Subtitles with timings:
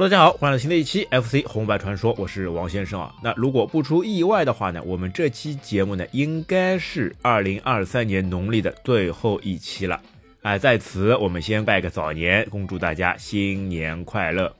[0.00, 3.14] 大家好，欢迎来新的一期 FC 红白传说，我是王先生啊。
[3.22, 10.00] 那如果不出意外的话呢，我们这期节目呢，应该是二零二三年农历的最后一期了。
[10.40, 14.50] 哎，在此我们先拜个早年，恭祝大家新年快乐。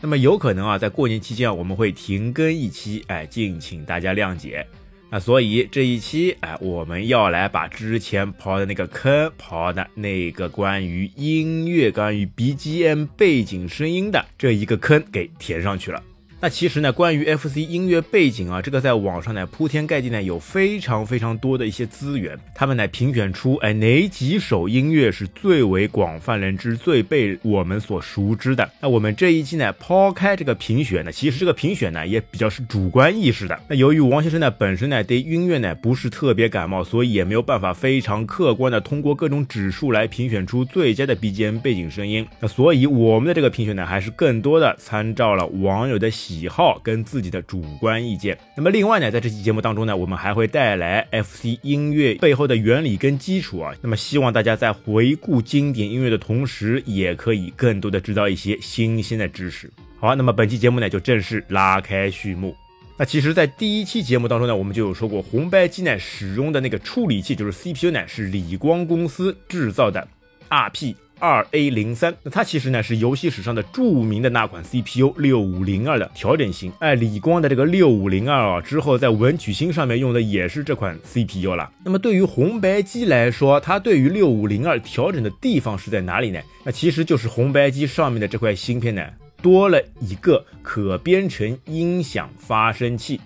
[0.00, 4.66] 那么有可能啊，在过年期间，我们会停更一期，哎，敬请大家谅解。
[5.12, 16.02] 啊所以这一期，哎，我们要来把之前刨的那个坑，刨的那个关于音乐、关于 BGM 背景声音的这一个坑给填上去了。
[16.42, 28.68] 那其实呢，关于 FC 音乐背景啊，这个在网上呢铺天盖地呢有非常非常多的一些资源，他们呢评选出哎哪几首音乐是最为广泛人知、最被我们所熟知的。
[28.80, 33.56] 那我们这一期呢抛开这个评选呢，其实这个评选呢也比较是主观意识的。
[33.68, 42.26] 那由于王先生呢本身呢对音乐呢不是特别感冒，所以也没有办法非常客观的通过各种指数来评选出最佳的 BGM 背景声音。
[42.40, 46.31] 那所以我们的这个评选呢还是更多的参照了网友的喜。
[46.32, 48.38] 喜好跟自己的主观意见。
[48.56, 53.74] 那么另外呢，在这期节目当中呢，我们还会带来 FC 音乐背后的原理跟基础啊。
[53.82, 59.70] 那么希望大家在回顾经典音乐的同时，也可以更多的知道一些新鲜的知识。
[60.00, 62.56] 好，那么本期节目呢就正式拉开序幕。
[62.98, 70.06] 那其实，在第一期节目当中呢，我们就有说过，红白机呢使用的那个处理器就是 CPU 呢是理光公司制造的
[70.48, 70.94] RP。
[71.22, 76.72] 二 A 零三，那它其实呢是游戏史上的著名的那款 CPU 六五零二的调整型。
[76.80, 81.70] 哎，理光的这个六五零二啊，之后在文曲星上面用的也是这款 CPU 了。
[81.84, 86.40] 那么对于红白机来说，它对于六五零二调整的地方是在哪里呢？
[86.64, 89.06] 那其实就是红白机上面的这块芯片呢，
[89.40, 93.20] 多了一个可编程音响发生器。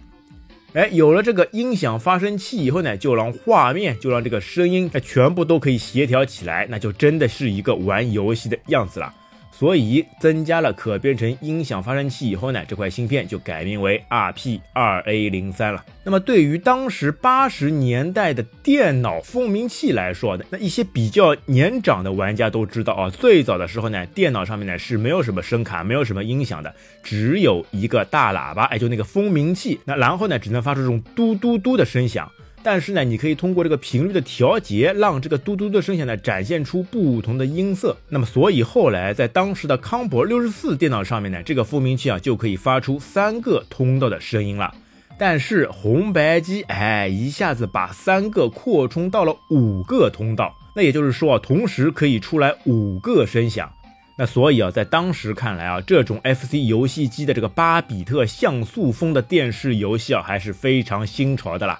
[0.77, 9.11] 哎，有了这个音响发生器以后呢，就让画面，就让这个声音，哎全部都可以协调起来，那就真的是一个玩游戏的样子了。
[9.59, 15.83] 所以增加了可编程音响发生器以后呢，这块芯片就改名为 RP 二 A 零三了。
[16.05, 29.81] 那么对于当时八十年代的电脑蜂鸣器来说呢，那一些比较年长的玩家都知道啊，最早的时候呢，电脑上面呢是没有什么声卡，没有什么音响的，只有一个大喇叭，哎，就那个蜂鸣器。
[29.87, 32.31] 那然后呢，只能发出这种嘟嘟嘟的声响。
[32.67, 37.97] 但是呢，你可以通过这个频率的调节，让这个嘟嘟的声响呢展现出不同的音色。
[38.09, 44.75] 那么，所以后来在当时的康博六十四电脑上面呢，这个蜂鸣器啊就可以发出三个通道的声音了。
[45.17, 53.71] 但是红白机哎，一下子把三个扩充到了五个通道，那也就是说啊，同时可以出来五个声响。
[54.19, 61.79] 那所以啊，在当时看来啊，这种 FC 游戏机的这个八比特像素风的电视游戏啊，还是非常新潮的啦。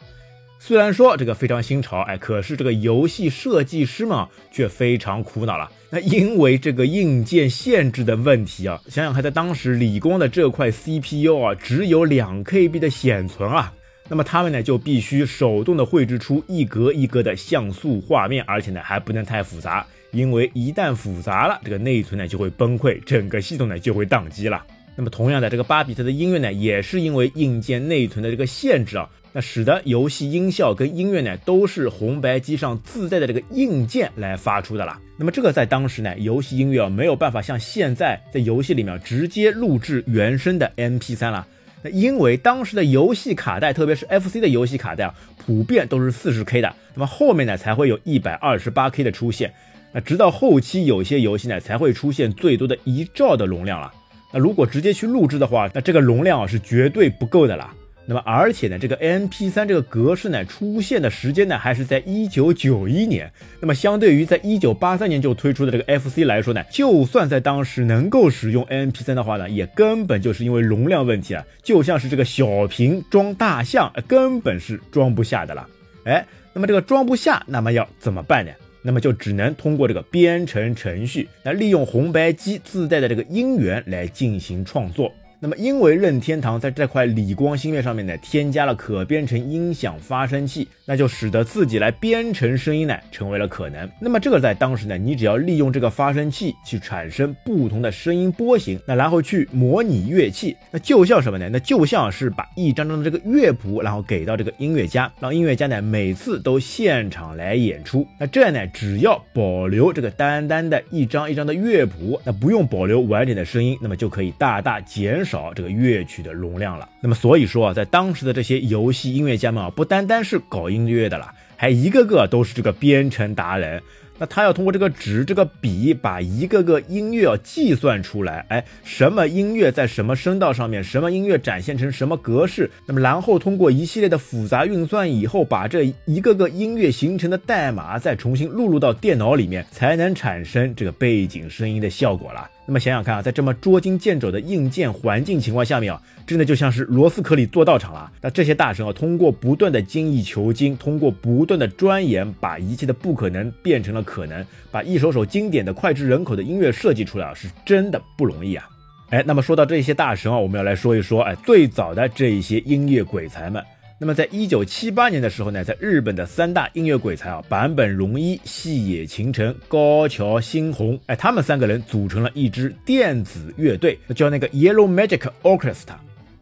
[0.59, 5.71] 虽然说这个非常新潮，哎，可是这个游戏设计师们却非常苦恼了。
[5.91, 13.73] 那因为这个硬件限制的问题啊，想想看，在当时理工的这块 CPU 啊只有两 KB 的显存啊，
[14.09, 24.65] 那么他们呢就必须手动的绘制出一格一格的像素画面，而且呢还不能太复杂，因为一旦复杂了，这个内存呢就会崩溃，整个系统呢就会宕机了。
[24.97, 29.09] 那么同样的，这个巴比特的音乐呢，也是因为硬件内存的这个限制啊。
[29.37, 34.99] 那使得游戏音效跟音乐呢，都是红白机上自带的这个硬件来发出的了。
[35.19, 41.47] 那么这个在当时呢，游戏音乐啊没有办法像现在在游戏里面直接录制原声的 MP3 了。
[41.83, 46.75] 那因为当时的游戏卡带，特别是 FC 的游戏卡带啊，普遍都是 40K 的。
[46.95, 49.53] 那么后面呢才会有一百二十八 K 的出现。
[49.93, 53.93] 那直到后期有些游戏呢才会出现最多的一兆的容量了。
[54.33, 57.75] 那如果直接去录制的话，那这个容量啊是绝对不够的啦。
[58.09, 63.29] 那么，而且呢，这个 MP3 这个格式呢，出现的时间呢，还是在一九九一年。
[63.61, 75.69] 那么，相对于在一九八三年就推出的这个 FC 来说呢，就算在当时能够使用 MP3 的话呢，也根本就是因为容量问题啊，就像是这个小瓶装大象，根本是装不下的了。
[76.05, 78.53] 哎，那么这个装不下，那么要怎么办呢？
[78.83, 85.13] 那么就只能通过这个编程程序，那利用红白机自带的这个音源来进行创作。
[85.39, 93.87] 那么，因为任天堂在这块理光芯片上面呢，添加了可编程音响发声器，那就使得自己来编程声音呢，成为了可能。
[94.01, 101.51] 那么，这个在当时呢，你只要利用这个发声器去产生不同的声音波形，那然后去模拟乐器，那就像什么呢？
[101.53, 108.09] 那就像是把一张张的这个乐谱，然后给到这个音乐家，让音乐家呢每次都现场来演出。
[108.19, 115.26] 那这样呢，只要保留这个单单的一张一张的乐谱，那不用保留完整的声音，那么就可以大大减。
[115.27, 116.89] 少这个乐曲的容量了。
[117.03, 123.83] 那么所以说啊，在当时的这些游戏音乐家们啊，不单单是搞音乐的了，还一个个都是这个编程达人。
[124.19, 128.47] 那他要通过这个纸、这个笔，把一个个音乐要计算出来。
[128.49, 132.71] 哎，什么音乐在什么声道上面，什么音乐展现成什么格式？
[132.87, 142.49] 那么然后通过一系列的复杂运算以后，把这一个个音乐形成的代码再重新录入到电脑里面，才能产生这个背景声音的效果了。
[142.67, 148.11] 那么想想看啊，在这么捉襟见肘的硬件环境情况下面啊，真的就像是罗斯克里做道场了。
[148.21, 158.69] 那这些大神啊，通过不断的精益求精，通过不断的钻研，把一切的不可能变成了可能，把一首首经典的脍炙人口的音乐设计出来啊，是真的不容易啊。
[159.11, 163.63] 哎，那么说到这些大神啊，我们要来说一说，哎，最早的这一些音乐鬼才们。
[163.99, 175.95] 那么，在一九七八年的时候呢，在日本的三大音乐鬼才啊，坂本龙一、细野晴臣、高桥新宏，哎，他们三个人组成了一支电子乐队，叫那个 Yellow Magic Orchestra。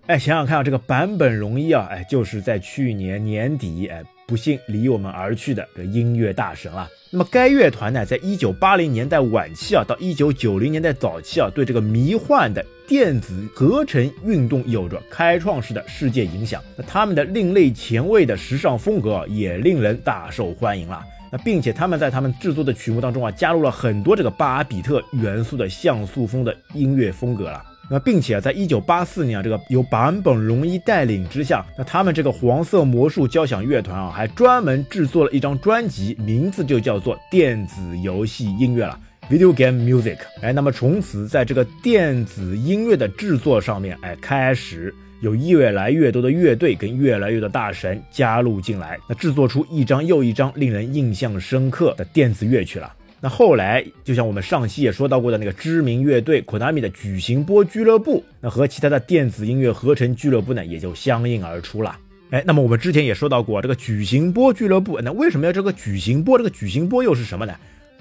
[0.06, 4.03] 哎，想想看啊，这个坂本龙一啊，哎，就是在去年年底，哎。
[4.26, 6.88] 不幸离我们而去的这音乐大神啊。
[7.11, 16.62] 那么该乐团呢，在一九八零年代晚期啊，到一九九零年代早期啊，对这个迷幻的电子合成运动有着开创式的世界影响。
[16.76, 21.00] 那他们的另类前卫的时尚风格啊，也令人大受欢迎了。
[21.31, 27.62] 那并且他们在他们制作的曲目当中啊，加入了很多这个巴比特元素的像素风的音乐风格了。
[27.91, 38.99] 那并且啊，在一九八四年啊，这个由坂本龙一带领之下，那他们这个黄色魔术交响乐团啊，还专门制作了一张专辑，名字就叫做电子游戏音乐了
[39.31, 40.17] ，Video Game Music。
[40.41, 52.93] 哎，那么从此在这个电子音乐的制作上面，哎，开始有越来越多的乐队跟越来越多的大神加入进来，那制作出一张又一张令人印象深刻的电子乐曲了。
[53.25, 61.97] 那后来，就像我们上期也说到过的那个知名乐队 Konami 的矩形波俱乐部，那和其他的电子音乐合成俱乐部呢，也就相应而出了。
[62.29, 66.37] 哎，那么我们之前也说到过这个矩形波俱乐部，那为什么要这个矩形波？
[66.37, 67.55] 这个矩形波又是什么呢？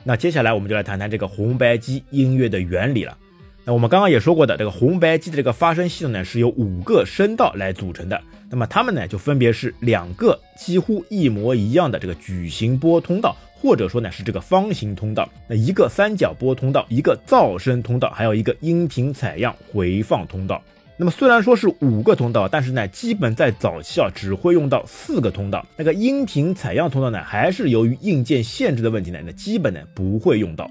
[0.04, 3.18] 那接下来我们就来谈谈这个红白机音乐的原理了。
[3.64, 8.22] 那我们刚刚也说过的，这个红白机的这个发声系统呢，是由五个声道来组成的。
[8.50, 13.38] 那么它们呢，就分别是两个几乎一模一样的这个矩形波通道。
[13.64, 20.62] 或者说呢是这个方形通道，那一个三角波通道，一个噪声通道，还有一个音频采样回放通道。
[20.98, 25.66] 那么虽然说是五个通道，但是呢，基本在早期啊只会用到四个通道。
[25.78, 30.70] 那个音频采样通道呢，还是由于硬件限制的问题呢，那基本呢不会用到。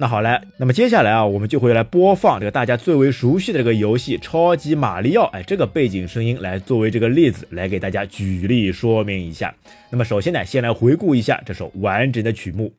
[0.00, 9.54] 那好嘞，那么接下来啊，我们就会来播放这个大家最为熟悉的这个游戏《超级马里奥》哎，这个背景声音来作为这个例子来给大家举例说明一下。
[9.90, 12.72] 那么首先呢，先来回顾一下这首完整的曲目。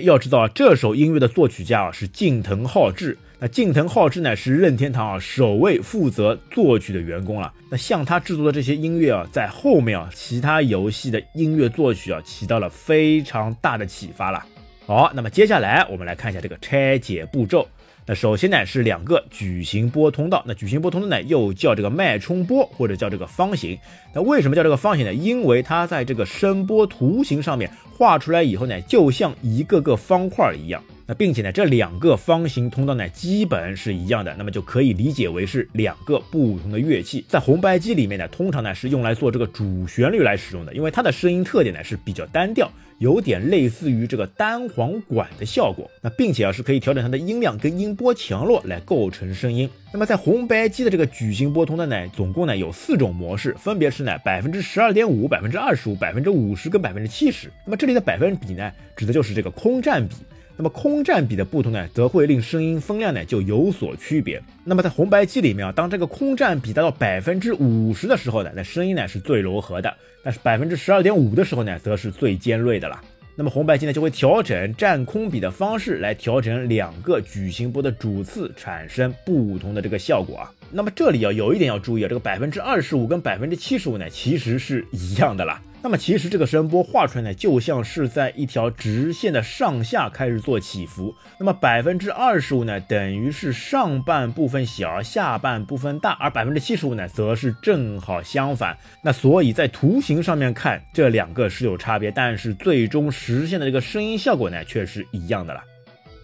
[0.00, 3.18] 要知道，这首音乐的作曲家啊是近藤浩志。
[3.40, 7.52] 那近藤浩志呢是任天堂啊首位负责作曲的员工了。
[7.70, 14.44] 那像他制作的这些音乐啊，在后面啊其他游戏的音乐作曲啊起到了非常大的启发了。
[14.86, 17.68] 好，那么接下来我们来看一下这个拆解步骤。
[18.08, 23.78] 那首先呢是两个矩形波通道，那矩形波通道呢又叫这个脉冲波或者叫这个方形。
[24.14, 25.12] 那为什么叫这个方形呢？
[25.12, 30.82] 因为它在这个声波图形上面画出来以后呢，就像一个个方块一样。
[31.06, 37.22] 那并且呢，这两个方形通道呢，基本是一样的，那么就可以理解为是两个不同的乐器。
[37.28, 45.90] 在红白机里面呢，通常呢是用来做这个主旋律来使用的，因为它的声音特点呢是比较单调，有点类似于这个单簧管的效果。
[46.00, 49.68] 那并且啊是可以调整它的音量跟音波强弱来构成声音。
[49.92, 57.50] 那么在红白机的这个矩形波通的呢，总共呢有四种模式，分别是呢百分之十二点五、百分之二十五、百分之五十跟百分之七十。
[57.64, 60.14] 那么这里的百分比呢，指的就是这个空占比。
[60.58, 64.42] 那么空占比的不同呢，则会令声音分量呢就有所区别。
[64.64, 69.88] 那么在红白机里面啊，当这个空占比达到百分之五十的时候呢，那声音呢是最柔和的；
[70.24, 73.00] 但是百分之十二点五的时候呢，则是最尖锐的了。
[73.36, 80.52] 那么红白机呢就会调整占空比的方式来调整两个矩形波的主次，产生不同的这个效果啊。
[80.72, 85.62] 那么这里啊有一点要注意啊，这个百分之二十五跟百分之七十五呢其实是一样的啦。
[85.80, 91.14] 那么其实这个声波画出来呢，就像是在一条直线的上下开始做起伏。
[91.38, 98.76] 那么百分之二十五呢，等于是上半部分小，下半部分大，而百分之七十五呢，则是正好相反。
[99.02, 105.62] 那所以在图形上面看，这两个是有差别，但是最终实现的这个声音效果呢，却是一样的了。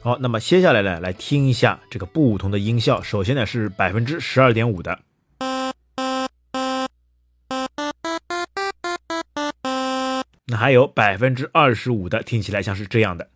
[0.03, 3.01] 好，那么接下来呢，来听一下这个不同的音效。
[3.01, 4.99] 首先呢是百分之十二点五的。
[10.57, 13.29] 还有百分之二十五的听起来像是这样的。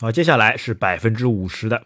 [0.00, 1.82] 好，接下来是百分之五十的。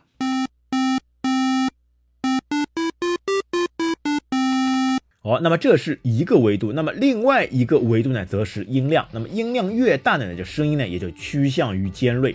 [5.22, 9.08] 好，那么这是一个维度，那么另外一个维度呢，则是音量。
[9.12, 12.34] 那么音量越大的呢，就声音呢也就趋向于尖锐。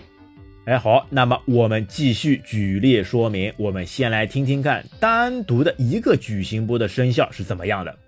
[0.68, 3.54] 哎，好，那么我们继续举例说明。
[3.56, 7.98] 我们先来听听看，单独的一个矩形波的声效是怎么样的。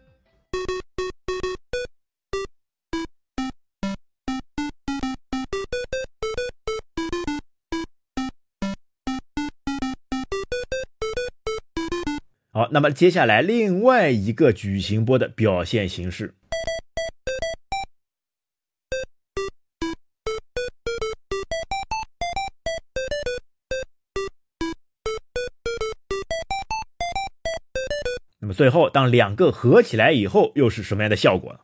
[12.53, 16.35] 好，那么接下来另外一个矩形波的表现形式。
[28.61, 31.61] 最后，当两个合起来以后，又是什么样的效果？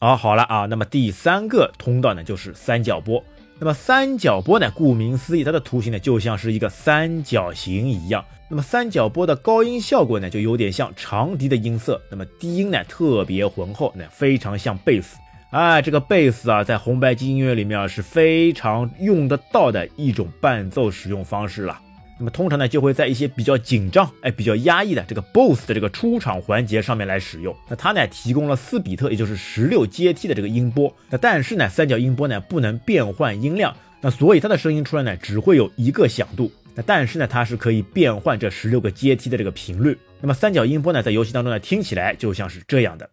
[0.00, 3.22] 好，好了啊，那么第三个通道呢，就是三角波。
[3.64, 8.22] 那么三角波呢，顾名思义，它的图形呢就像是一个三角形一样。
[8.50, 11.98] 那么三角波的高音效果呢，就有点像长笛的音色。
[12.10, 15.16] 那么低音呢特别浑厚，那非常像贝斯。
[15.48, 21.80] 哎，这个贝斯啊，在红白机音乐里面啊是非常用得到的一种伴奏使用方式了。
[22.18, 27.54] 那么通常呢，就会在一些比较紧张、哎比较压抑的这个 BOSS 的这个出场环节上面来使用。
[27.68, 30.94] 那它呢提供了四比特，也就是十六阶梯的这个音波。
[31.10, 36.50] 那但是呢，三角音波呢不能变换音量，那所以它的声音出来呢只会有一个响度。
[36.76, 39.96] 那但是呢，它是可以变换这十六个阶梯的这个频率。
[40.20, 43.08] 那么三角音波呢，在游戏当中呢听起来就像是这样的。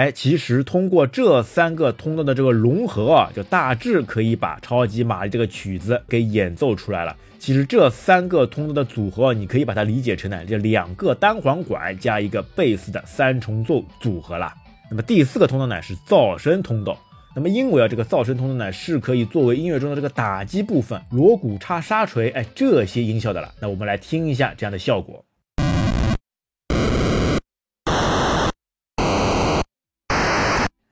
[0.00, 7.14] 哎，其实通过这三个通道的这个融合啊，就大致可以把超级玛丽这个曲子给演奏出来了。
[7.38, 14.50] 其实这三个通道的组合，你可以把它理解成呢，这两个单簧管加一个贝斯的三重奏组合了。
[14.90, 16.98] 那么第四个通道呢是噪声通道。
[17.36, 23.52] 那么因为啊，这个噪声通道呢是可以作为音乐中的这个打击部分，锣鼓叉沙锤，哎，这些音效的了。
[23.60, 25.22] 那我们来听一下这样的效果。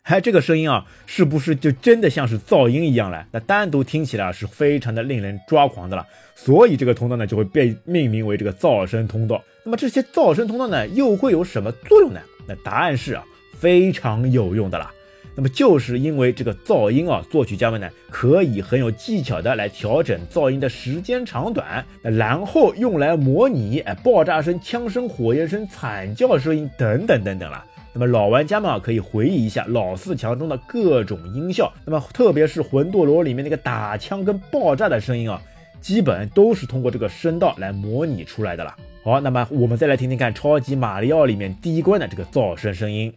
[0.08, 3.26] 哎，这个声音啊，是不是就真的像是噪音一样了？
[3.30, 6.06] 那单独听起来是非常的令人抓狂的了。
[6.34, 9.44] 所以这个通道呢，就会被命名为这个噪声通道。
[9.62, 12.20] 那么这些噪声通道呢，又会有什么作用呢？
[12.46, 13.22] 那答案是啊，
[13.58, 14.90] 非常有用的啦。
[15.34, 27.62] 那么就是因为这个噪音啊，作曲家们呢，可以很有技巧的来调整噪音的时间长短，那然后用来模拟哎爆炸声、枪声、火焰声、惨叫声音等等等等了。
[28.00, 31.72] 那么老玩家们啊，可以回忆一下老四强中的各种音效。
[31.84, 35.42] 那么特别是魂斗罗里面那个打枪跟爆炸的声音啊，
[35.80, 38.72] 基本都是通过这个声道来模拟出来的了。
[39.02, 43.12] 好，那么我们再来听听看超级马里奥里面第一关的这个噪声声音。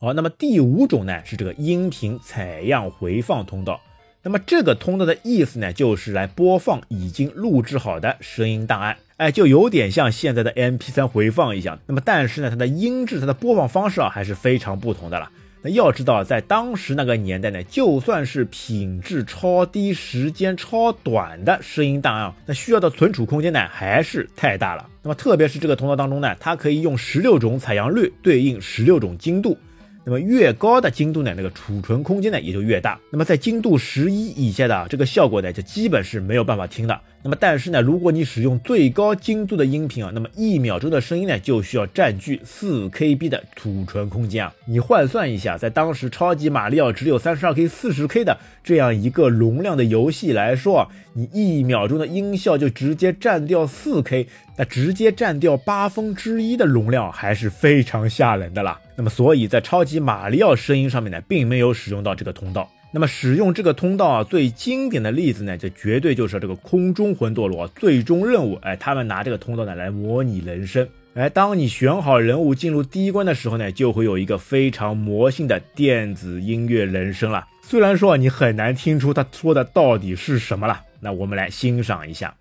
[0.00, 3.78] 好，那么第五种呢是这个音频采样回放通道。
[4.24, 11.80] 那么这个通道的意思呢，就是来播放已经录制好的声音档案，哎，就有点像现在的 MP3 回放一样。
[11.86, 15.28] 那么但是呢，它的音质、它的播放方式啊，还是非常不同的了。
[15.64, 24.88] 那要知道，在当时那个年代呢，就算是品质超低、时间超短的声音档案，那需要的存储空间呢，还是太大了。
[25.02, 29.58] 那么特别是这个通道当中呢，它可以用十六种采样率对应十六种精度。
[30.04, 33.00] 那么越高的精度呢，那个储存空间呢也就越大。
[33.10, 37.00] 那么在精度十一以下的这个效果呢，就基本是没有办法听的。
[37.24, 44.52] 那么但是呢，如果你使用最高精度的音频啊，那么一秒钟的声音呢就需要占据四 KB 的储存空间啊。
[44.66, 54.26] 你换算一下，在当时超级马里奥只有三十二 K、四十 K 的这样一个容量的游戏来说啊，你一秒钟的音效就直接占掉四 K，
[54.56, 58.80] 那直接占掉八分之一的容量，还是非常吓人的啦。
[58.96, 62.68] 那么所以在超级马里奥声音上面呢，并没有使用到这个通道。
[62.94, 68.58] 那么使用这个通道啊，最经典的例子呢，就绝对就是这个空中魂斗罗最终任务。
[68.62, 70.86] 哎，他们拿这个通道呢来模拟人生。
[71.14, 77.46] 哎，当你选好人物进入第一关的时候呢，就会有一个非常魔性的电子音乐人声了。
[77.62, 82.34] 虽然说你很难听出他说的到底是什么了，那我们来欣赏一下。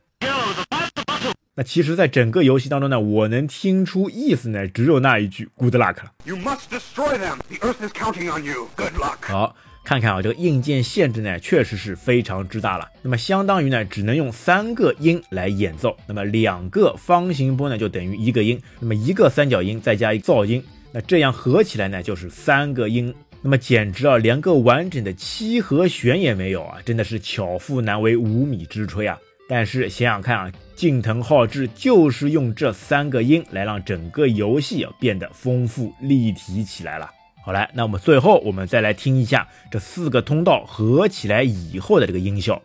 [1.56, 6.12] 那其实，在整个游戏当中呢，我能听出意思呢，只有那一句 “Good luck” 了。
[6.26, 7.40] You must destroy them.
[7.50, 8.70] The Earth is counting on you.
[8.76, 9.18] Good luck.
[9.22, 12.88] 好，看看啊，这个硬件限制呢，确实是非常之大了。
[13.02, 15.98] 那么，相当于呢，只能用三个音来演奏。
[16.08, 18.62] 那么，两个方形波呢，就等于一个音。
[18.80, 23.14] 那么，一个三角音再加一个噪音，那这样合起来呢，就是三个音。
[23.42, 26.78] 那么，简直啊，连个完整的七和弦也没有啊！
[26.86, 29.18] 真的是巧妇难为无米之炊啊！
[29.50, 37.10] 但是想想看啊，近藤浩志就是用这三个音来让整个游戏变得丰富立体起来了。
[37.44, 42.62] 好来，那我们最后我们再来听一下这四个通道合起来以后的这个音效。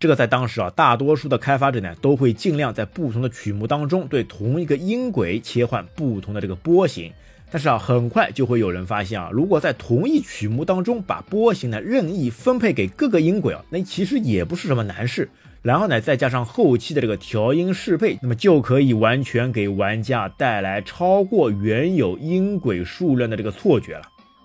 [0.00, 7.10] 这个在当时啊，大多数的开发者呢，都会尽量在不同的曲目当中，对同一个音轨切换不同的这个波形。
[7.54, 15.30] 但是啊，很快就会有人发现啊，如果在同一曲目当中把波形呢任意分配给各个音轨啊，那其实也不是什么难事。
[15.62, 24.02] 然后呢，再加上后期的这个调音适配，那么就可以完全给玩家带来超过原有音轨数量的这个错觉了。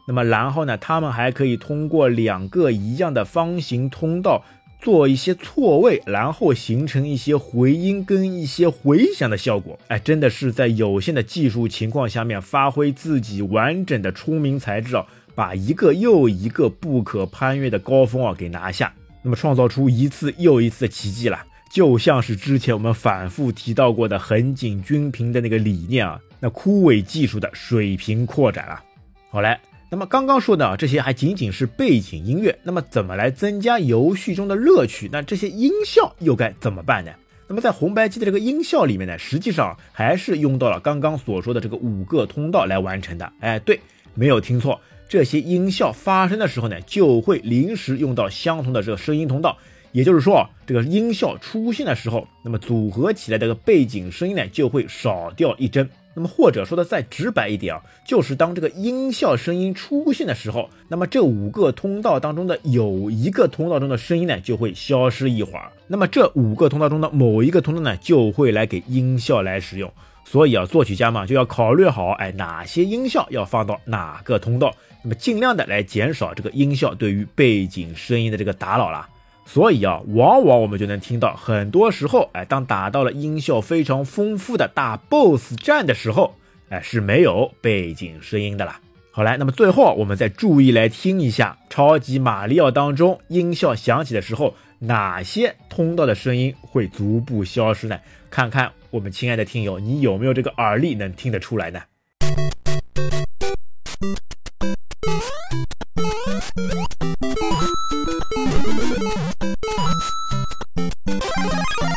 [0.08, 4.46] 那么然后呢，他们还可以通过两个一样的方形通道。
[4.82, 15.06] 做一些错位，然后形成一些回音跟一些回响的效果，哎，真的是在有限的技术情况下面发挥自己完整的聪明才智啊，
[15.36, 28.82] 把一个又一个不可攀越的高峰啊给拿下，那么创造出一次又一次的奇迹了，就像是之前我们反复提到过的横井军平的那个理念啊，那枯萎技术的水平扩展了。
[29.30, 29.58] 好嘞。
[29.92, 32.60] 那么刚刚说的啊，这些还仅仅是背景音乐。
[32.62, 35.10] 那么怎么来增加游戏中的乐趣？
[35.12, 37.12] 那这些音效又该怎么办呢？
[37.48, 43.34] 那么在红白机的这个音效里面呢，实际上还是用到了刚刚所说的这个五个通道来完成的。
[43.40, 43.80] 哎，对，
[44.14, 49.58] 没有听错，这些音效发生的时候呢，就会临时用到相同的这个声音通道。
[49.92, 55.90] 也就是说，这个音效出现的时候，那么组合起来的这个背景声音呢，就会少掉一帧。
[56.20, 69.90] 那么或者说的再直白一点啊，就是当这个音效声音出现的时候，那么这五个通道当中的有一个通道中的声音呢就会消失一会儿，那么这五个通道中的某一个通道呢就会来给音效来使用。
[70.26, 79.08] 所以啊，作曲家嘛就要考虑好，哎，哪些音效要放到哪个通道，那么尽量的来减少这个音效对于背景声音的这个打扰了。
[79.52, 86.36] 所以啊，往往我们就能听到，很多时候，哎，当打到了音效非常丰富的大 BOSS 战的时候，
[86.70, 88.80] 哎，是没有背景声音的啦。
[89.10, 98.00] 好来，那么最后我们再注意来听一下《超级马里奥》当中音效响起的时候，哪些通道的声音会逐步消失呢？
[98.30, 101.82] 看看我们亲爱的听友，你有没有这个耳力能听得出来呢？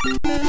[0.04, 0.42] Thank you.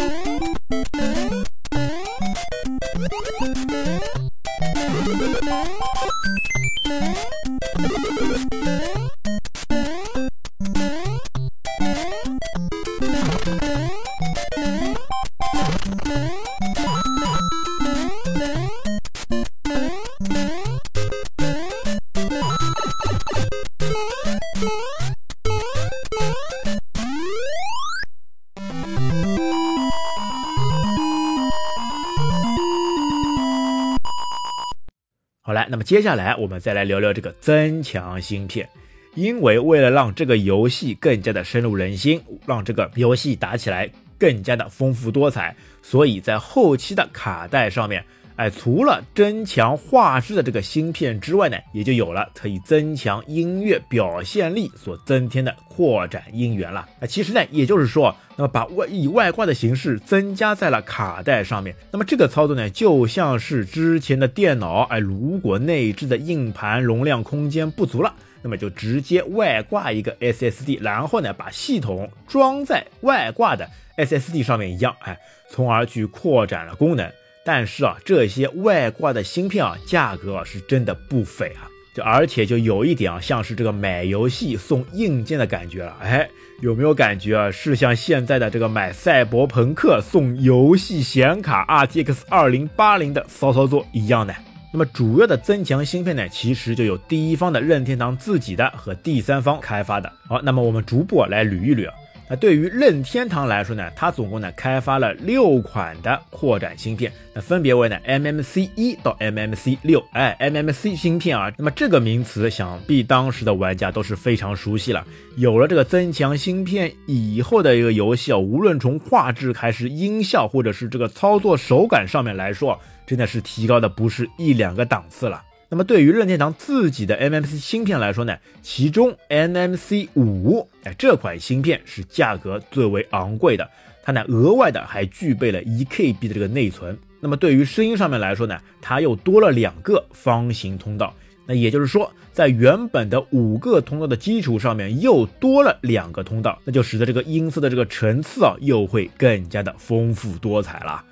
[35.84, 38.68] 接下来我们再来聊聊这个增强芯片，
[39.16, 48.04] 因为为了让这个游戏更加的深入人心，让这个游戏打起来更加的丰富多彩，所以在后期的卡带上面。
[48.36, 56.88] 哎，除了增强画质的这个芯片之外呢，也就有了可以增强音乐表现力所增添的扩展音源了。
[57.00, 61.76] 啊，其实呢，也就是说，那么把外以外挂的形式增加在了卡带上面。
[61.92, 75.18] 那么这个操作呢，就像是之前的电脑，哎，如果内置的硬盘容量空间不足了，那么就直接外挂一个 SSD，然后呢，把系统装在外挂的 SSD 上面一样，哎，
[75.50, 77.08] 从而去扩展了功能。
[77.46, 85.96] 但是啊，这些外挂的芯片啊，价格啊是真的不菲啊，就而且就有一点啊，像是这个买游戏送硬件的感觉了。
[86.02, 86.30] 哎，
[86.62, 87.52] 有没有感觉啊？
[87.52, 94.34] 是像现在的这个买赛博朋克送游戏显卡 RTX 2080的骚操作一样的？
[94.72, 100.12] 那么主要的增强芯片呢，其实就有第一方的任天堂自己的和第三方开发的。
[100.28, 101.94] 好，那么我们逐步来捋一捋啊。
[102.30, 115.06] 那对于任天堂来说呢，它总共呢开发了六款的扩展芯片，那分别为呢 MMC 一到 MMC 六，哎，MMC 芯片啊，那么这个名词想必当时的玩家都是非常熟悉了。
[115.36, 125.44] 有了这个增强芯片以后的一个游戏啊，无论从画质还是音效，或者是这个操作手感上面来说，真的是提高的不是一两个档次了。
[125.74, 133.68] 那么对于任天堂自己的 MMC 芯片来说呢，其中 MMC 五哎这款芯片是价格最为昂贵的，
[134.04, 136.96] 它呢额外的还具备了一 KB 的这个内存。
[137.20, 141.12] 那么对于声音上面来说呢，它又多了两个方形通道。
[141.48, 151.04] 那也就是说，在原本的五个通道的基础上面又多了两个通道，那就使得这个音色的这个层次啊又会更加的丰富多彩了。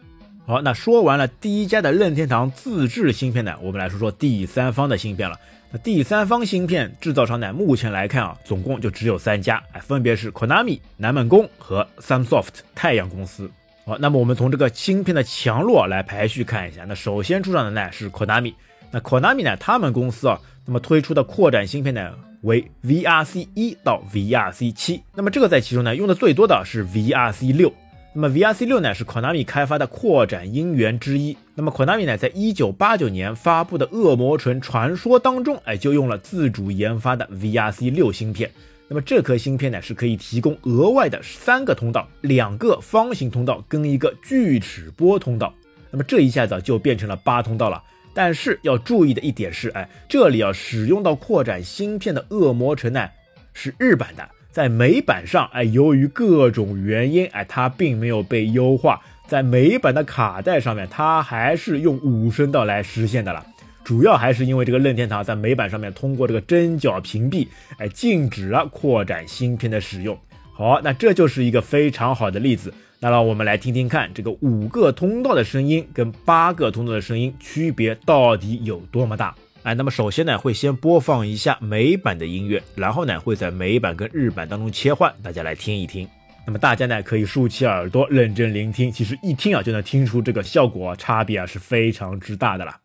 [0.51, 5.39] 好，那说完了第一家的任天堂自制芯片呢，我们来说说第三方的芯片了。
[5.71, 13.49] 那第三方芯片制造商呢，目前来看啊，总共就只有三家，哎，分别是 Konami、南梦宫和 Sunsoft 太阳公司。
[13.85, 16.83] 好，那么我们从这个芯片的强弱来排序看一下。
[16.85, 18.53] 那首先出场的呢是 Konami，
[18.91, 22.11] 那 Konami 呢，他们公司啊，那么推出的扩展芯片呢
[22.41, 27.73] 为 VRC 一到 VRC 七，那么这个在其中呢用的最多的是 VRC 六。
[28.13, 31.37] 那么 VRC 六呢是 Konami 开发的扩展音源之一。
[31.55, 38.51] 那么 Konami 呢在一九八九年发布的《恶魔城传说》当中，哎，就用了自主研发的 VRC 六芯片。
[38.89, 45.53] 那么这颗芯片呢是可以提供额外的三个通道，两个方形通道跟一个锯齿波通道。
[45.89, 47.81] 那么这一下子就变成了八通道了。
[48.13, 53.07] 但是要注意的一点是，哎，这里要使用到扩展芯片的《恶魔城》呢
[53.53, 54.29] 是日版的。
[54.51, 59.01] 在美版上，哎，由于各种原因，哎，它并没有被优化。
[59.25, 63.45] 在美版的卡带上面，它还是用五声道来实现的了。
[63.83, 70.19] 主要还是因为这个任天堂在美版上面通过这个针脚屏蔽，哎，禁止了扩展芯片的使用。
[70.53, 72.73] 好，那这就是一个非常好的例子。
[72.99, 79.33] 那让我们来听听看，这个五个通道的声音跟八个通道的声音区别到底有多么大。
[79.63, 86.07] 哎，那么首先呢，会先播放一下美版的音乐，然后呢，会在美版跟日版当中切换，大家来听一听。
[86.47, 92.75] 那么大家呢，可以竖起耳朵认真聆听，其实一听啊，就能听出这个效果差别啊是非常之大的了。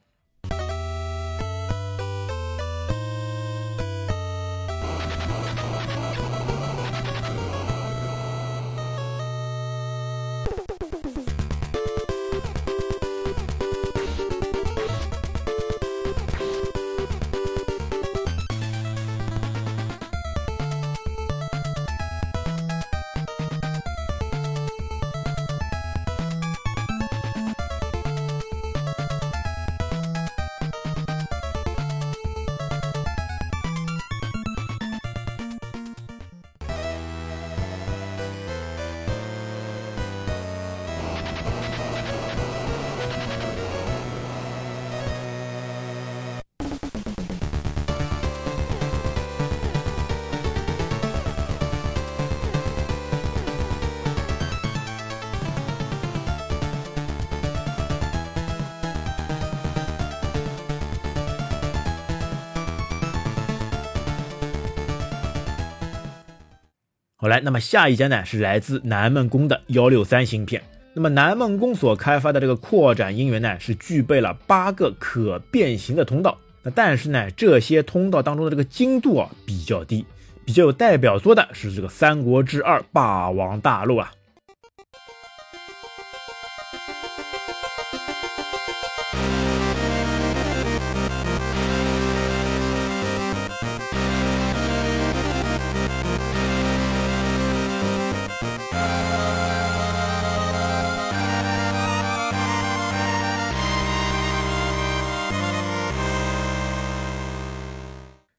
[67.46, 70.64] 那么下一家呢是来自南梦宫的幺六三芯片。
[70.94, 76.36] 那么南梦宫所开发的这个扩展音源呢，是具备了八个可变形的通道。
[76.64, 80.04] 那但是呢，这些通道当中的这个精度啊比较低。
[80.44, 84.10] 比较有代表作的是这个《三国志二：霸王大陆》啊。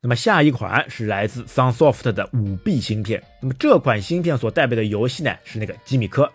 [0.07, 3.21] 那么下一款是来自 Sunsoft 的五 B 芯片。
[3.41, 6.31] 那么这款芯片所代表的游戏呢，是那个吉米科。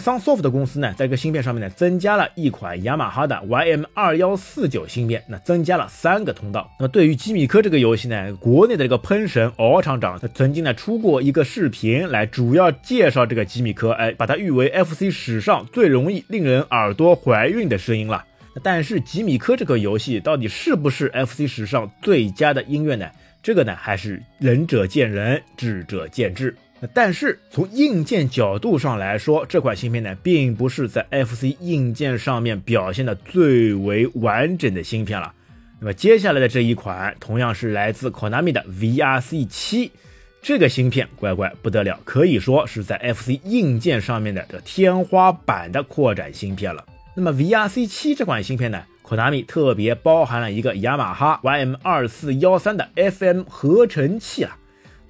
[0.00, 6.70] 么 Sunsoft 的公司呢，在这个芯片上面呢，增加了一款雅马哈的 YM 二幺四九芯片，那增加了三个通道。
[6.78, 18.24] 那么对于吉米科这个游戏呢，国内的这个喷神敖厂长，他曾经呢出过一个视频来主要介绍这个吉米科，哎，把它誉为 FC 史上最容易令人耳朵怀孕的声音了。
[18.62, 23.06] 但是吉米科这个游戏到底是不是 FC 史上最佳的音乐呢？
[23.42, 26.54] 这个呢，还是仁者见仁，智者见智。
[26.94, 35.34] 但是从硬件角度上来说，这款芯片呢，并不是在 FC 硬件上面表现的最为完整的芯片了。
[35.78, 39.92] 那么接下来的这一款，同样是来自 Konami 的 VRC 七，
[40.42, 46.84] 这个芯片乖乖不得了，可以说是在 FC 硬件上面的这天花板的扩展芯片了。
[47.14, 54.56] 那么 VRC 七这款芯片呢，Konami 特别包含了一个雅马哈 YM 二四幺三的 FM 合成器啊。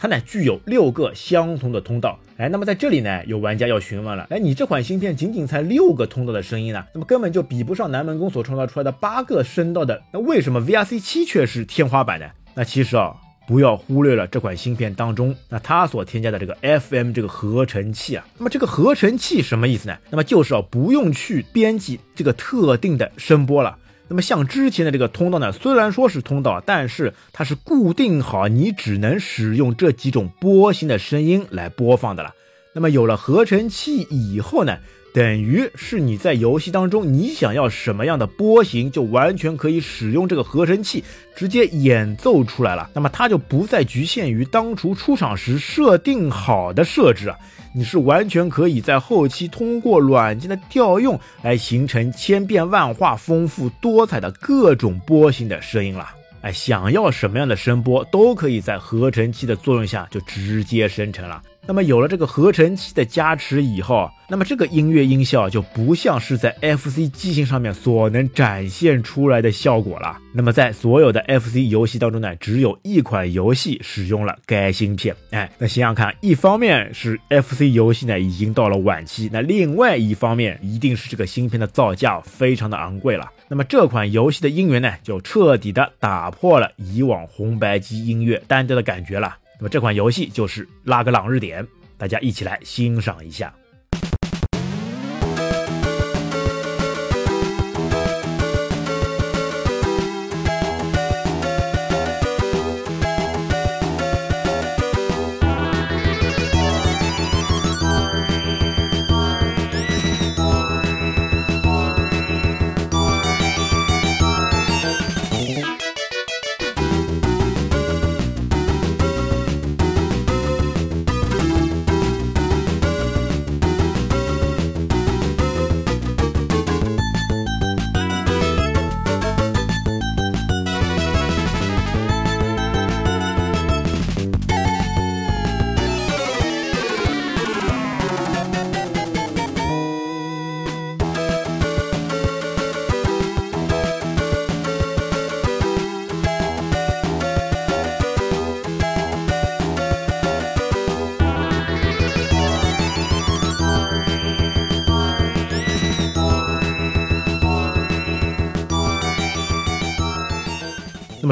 [0.01, 12.31] 它呢具有六个相同的通道，哎，那么在这里呢，有玩家要询问了，哎，你这款芯片仅仅才六个通道的声音呢，那么根本就比不上南门宫所创造出来的八个声道的，那为什么 VRC 七却是天花板呢？
[12.55, 13.15] 那其实啊，
[13.47, 19.99] 不要忽略了这款芯片当中，那它所添加的这个 FM 这个合成器啊，那么这个合成器什么意思呢？
[20.09, 23.77] 那么就是啊，不用去编辑这个特定的声波了。
[24.11, 32.35] 那么像之前的这个通道呢，虽然说是通道，但是它是固定好，你只能使用这几种波形的声音来播放的了。
[32.73, 34.79] 那么有了合成器以后呢，
[35.13, 41.03] 等于是你在游戏当中，你想要什么样的波形，就完全可以使用这个合成器
[41.35, 42.89] 直接演奏出来了。
[42.95, 47.37] 那么它就不再局限于当初出厂时设定好的设置啊。
[47.73, 56.09] 你是完全可以在后期通过软件的调用来形成千变万化、丰富多彩的各种波形的声音了。
[56.43, 61.43] 哎，想要什么样的声波，都可以在合成器的作用下就直接生成了。
[61.71, 70.19] 那么有了这个合成器的加持以后，那么这个音乐音效就不像是在 FC 机型上面所能展现出来的效果了。
[70.33, 75.15] 那么在所有的 FC 游戏当中呢，只有一款游戏使用了该芯片。
[75.31, 83.31] 哎，那想想看，一方面是 FC 游戏呢已经到了晚期，那另外一方面一定是这个芯片的造价非常的昂贵了。
[83.47, 89.37] 那么这款游戏的音源呢，就彻底的打破了以往红白机音乐单调的感觉了。
[89.61, 91.63] 那么这款游戏就是《拉格朗日点》，
[91.99, 93.55] 大家一起来欣赏一下。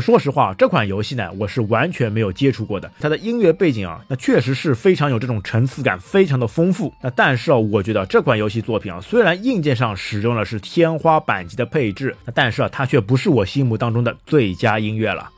[0.09, 2.91] 说实话，这款游戏呢，我是完全没有接触过的。
[2.99, 6.91] 它的音乐背景啊，那确实是非常有这种层次感，非常的丰富。
[7.03, 15.29] 那但是啊，我觉得这款游戏作品啊，虽然硬件上使用的是天花板级的配置，那但是啊，它却不是我心目当中的最佳音乐了。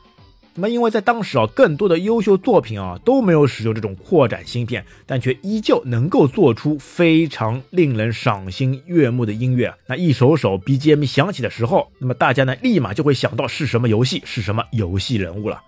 [0.61, 9.73] 那么，因为在当时啊，更多的优秀作品啊都没有使用这种扩展芯片，但却依旧能够做出非常令人赏心悦目的音乐。
[9.87, 15.59] 那一首首 BGM 响起的时候，那么大家呢立马就会想到是什么游戏，是什么游戏人物了。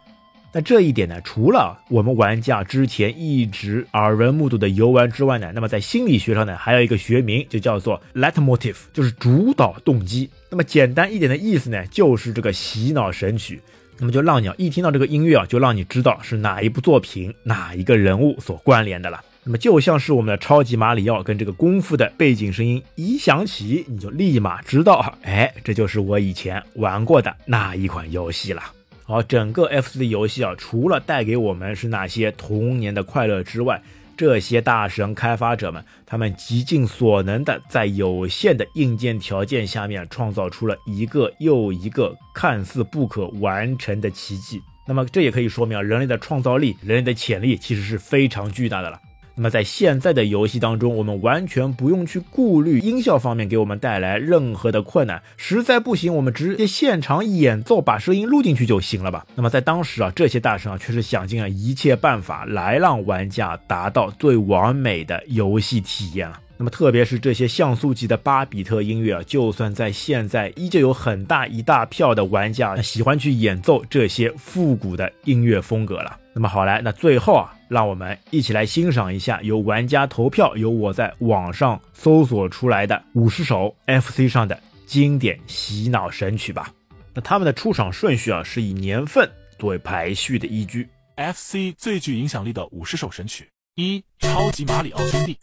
[0.53, 10.29] 那这一点呢，除了我们玩家之前一直耳闻目睹的游玩之外呢，那么在心理学上呢，还有一个学名就叫做 let motif 就是主导动机。
[10.51, 13.59] 那么简单一点的意思呢，就是这个洗脑神曲。
[13.99, 19.21] 那么就让你一听到这个音乐啊，就让你知道是哪一部作品、哪一个人物所关联的了。
[19.45, 28.63] 那么就像是我们的超级马里奥跟这个功夫的背景声音一响起，你就立马知道，哎，这就是我以前玩过的那一款游戏了。
[29.03, 33.81] 好，整个 FC 游戏啊，除了带给我们是那些童年的快乐之外，
[34.15, 44.61] 这些大神开发者们，他们极尽所能的在有限的硬件条件下面，创造出了一个又一个看似不可完成的奇迹。
[44.85, 48.99] 那么，这也可以说明啊，人类的创造力、人类的潜力其实是非常巨大的了。
[49.35, 59.25] 那么在现在的游戏当中，我们完全不用去顾虑音效方面给我们带来任何的困难，实在不行，我们直接现场演奏，把声音录进去就行了吧。
[59.33, 66.39] 那么在当时啊，这些大神啊，却是想尽了一切办法来让玩家达到最完美的游戏体验了。
[66.57, 76.19] 那么特别是这些像素级的八比特音乐啊，就算在现在，依旧有很大一大票的玩家喜欢去演奏这些复古的音乐风格了。
[76.33, 86.71] 那么好来，那最后啊，让我们一起来欣赏一下由玩家投票，由我在网上搜索出来的五十首 FC 上的经典洗脑神曲吧。
[87.13, 90.87] 那他们的出场顺序啊，是以年份作为排序的依据。
[91.15, 95.37] FC 最具影响力的五十首神曲：一、超级马里奥兄弟。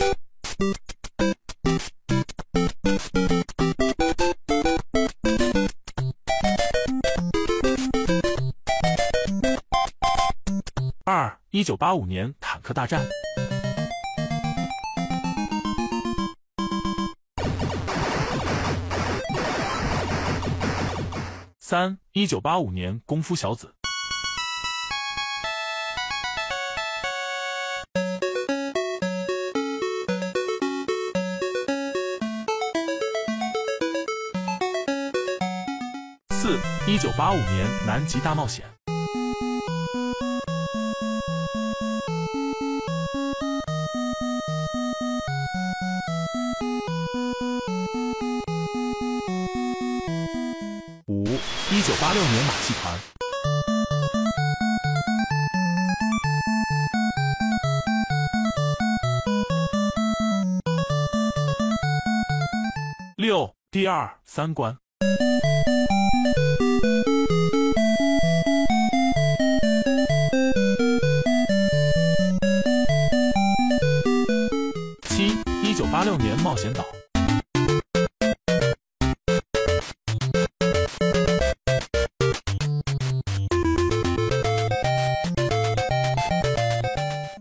[11.05, 13.05] 二，一九八五年坦克大战。
[21.59, 23.80] 三，一九八五年功夫小子。
[37.01, 38.63] 九八五年南极大冒险。
[51.07, 51.25] 五，
[51.71, 52.99] 一九八六年马戏团。
[63.17, 64.77] 六，第二三关。
[76.01, 76.83] 八六年冒险岛。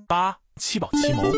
[0.06, 1.32] 八，七宝奇谋。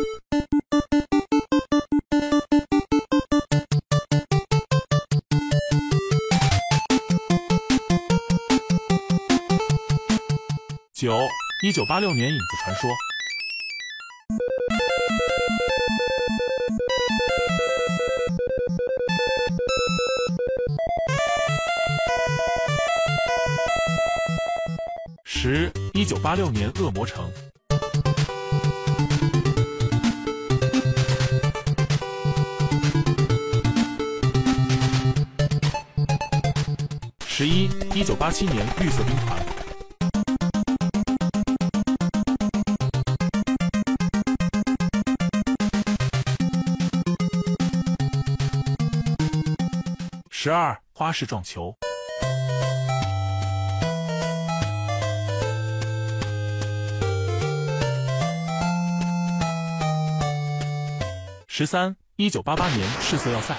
[10.92, 11.16] 九，
[11.62, 12.90] 一九八六年影子传说。
[26.24, 27.30] 八六年恶魔城。
[37.26, 39.40] 十一，一九八七年绿色兵团。
[50.30, 51.76] 十二，花式撞球。
[61.54, 63.54] 十三，一九八八年赤色要塞。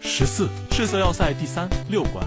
[0.00, 2.26] 十四，赤色要塞第三六关。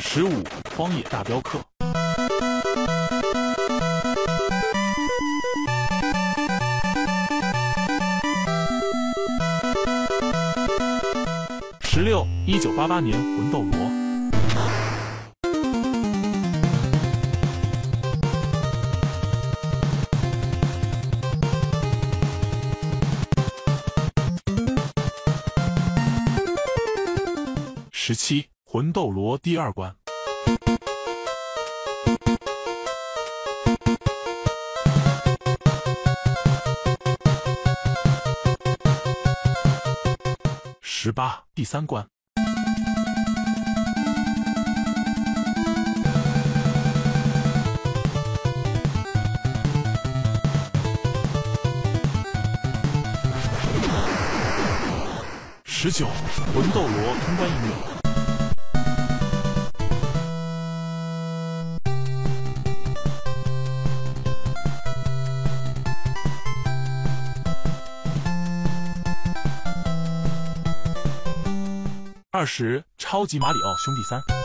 [0.00, 0.42] 十五，
[0.76, 1.60] 荒野大镖客。
[12.46, 13.90] 一九八八年魂斗罗。
[27.90, 29.92] 十七，魂斗罗第二关。
[40.80, 42.06] 十八，第三关。
[55.88, 56.08] 十九，
[56.52, 56.90] 魂斗罗
[57.24, 57.70] 通关音乐。
[72.32, 74.35] 二十，超级马里奥兄弟三。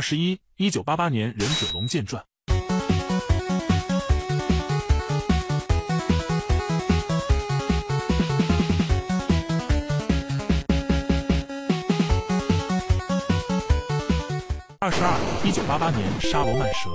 [0.00, 2.24] 二十一，一九八八年《忍者龙剑传》。
[14.78, 16.88] 二十二，一九八八年《沙罗曼蛇》。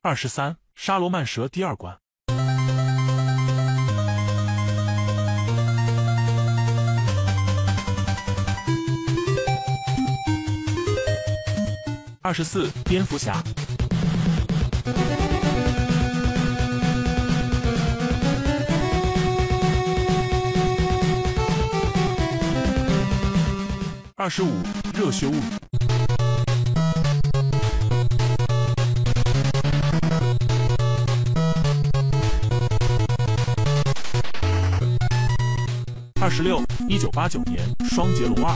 [0.00, 1.96] 二十三，沙罗曼蛇第二关。
[12.20, 13.40] 二十四，蝙蝠侠。
[24.16, 24.50] 二十五，
[24.92, 25.61] 热血物语。
[36.42, 38.52] 六，一九八九年《双截龙二》。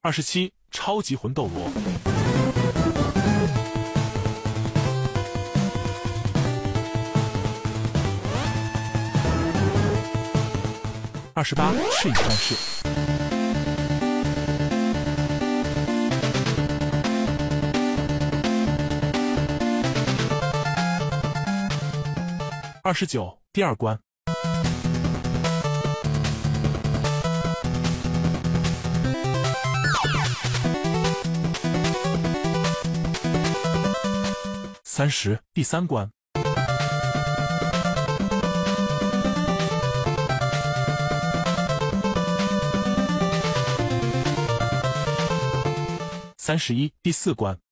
[0.00, 1.68] 二十七，超级魂斗罗。
[11.32, 12.83] 二十八，赤影战士。
[22.86, 23.98] 二十九，第二关。
[34.84, 36.10] 三十，第三关。
[46.36, 47.63] 三十一，第四关。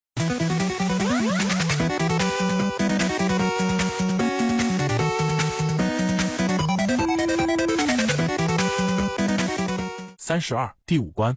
[10.33, 11.37] 三十二，第五关。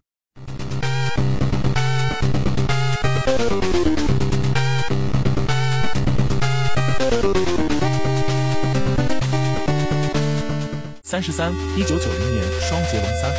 [11.03, 13.29] 三十三，一九九零年《双截龙三》。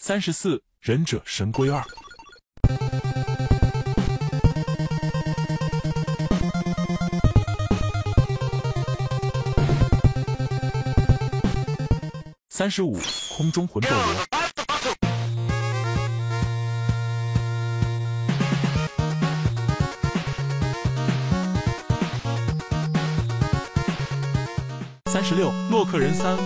[0.00, 1.80] 三十四，《忍者神龟二》。
[12.60, 12.94] 三十五，
[13.34, 13.96] 空中魂斗罗。
[25.06, 26.36] 三十六，洛克人三。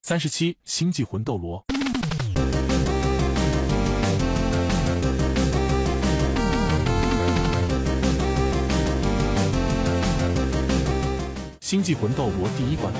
[0.00, 1.64] 三十七，星际魂斗罗。
[11.72, 12.92] 星际魂斗罗第一关。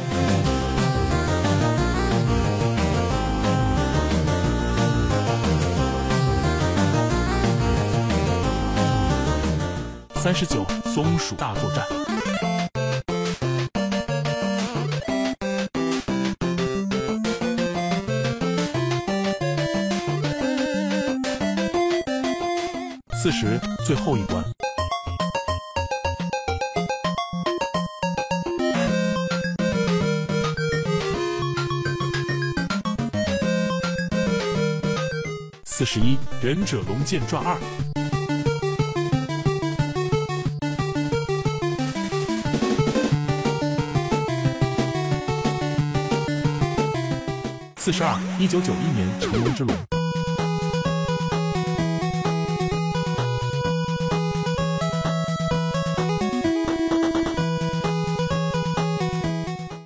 [10.14, 11.84] 三十九，松鼠大作战。
[23.22, 24.42] 四十，最后一关。
[35.84, 37.56] 四十一，《忍者龙剑传二》。
[47.76, 49.76] 四十二，一九九一年《成龙之龙》。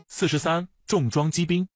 [0.06, 1.66] 四十三，重装机兵。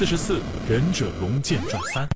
[0.00, 2.08] 四十四，忍者龙剑传三。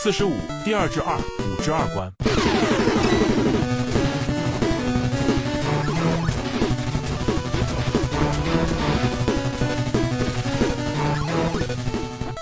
[0.00, 0.30] 四十五
[0.64, 2.08] 第二至二五至二关。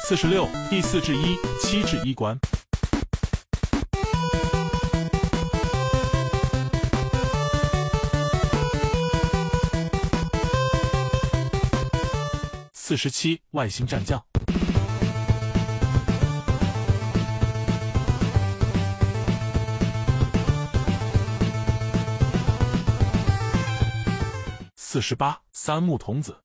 [0.06, 2.38] 四十六第四至一七至一关。
[12.90, 14.20] 四十七外星战将。
[24.74, 26.36] 四十八三木童子。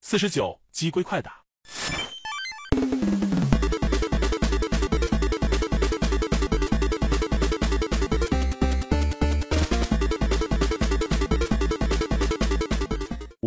[0.00, 1.47] 四十九鸡龟快打。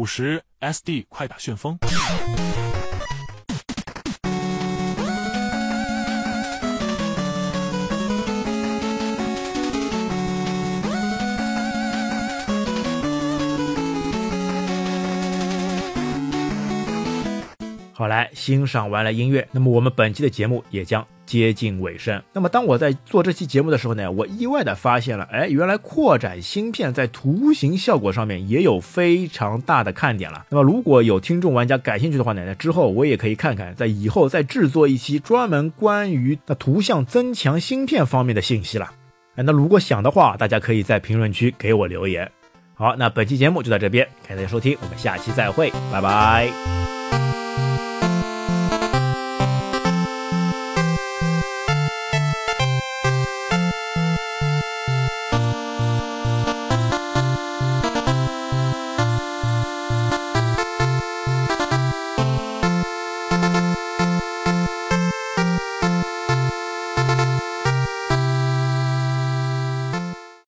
[0.01, 1.77] 五十 SD 快打旋风。
[17.93, 22.21] 好，来欣赏完了音乐，那么我们本期的节目也将接近尾声。
[22.33, 30.45] 那么当我在做这期节目的时候呢，我意外的发现了，哎，原来扩展芯片在图形效果上面也有非常大的看点了。
[30.49, 38.91] 那么如果有听众玩家感兴趣的话呢，那之后我也可以看看，在以后再制作一期专门关于那图像增强芯片方面的信息了。
[39.35, 42.29] 哎，那如果想的话，大家可以在评论区给我留言。
[42.73, 47.00] 好，那本期节目就到这边，感谢大家收听，我们下期再会，拜拜。